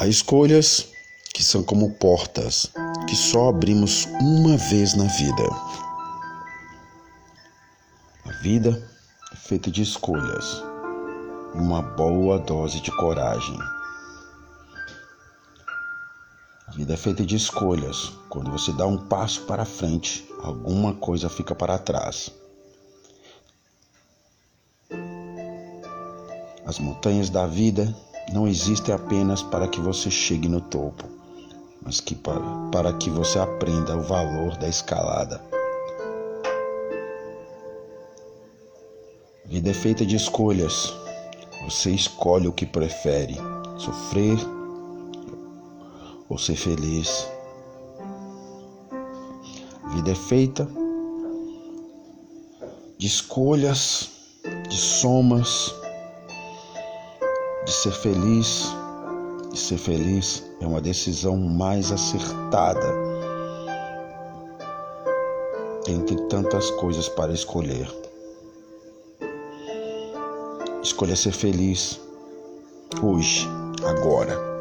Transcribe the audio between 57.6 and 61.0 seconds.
de ser feliz. E ser feliz é uma